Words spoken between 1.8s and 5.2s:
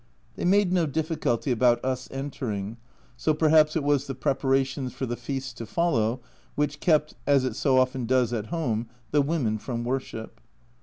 us entering, so perhaps it was the preparations for the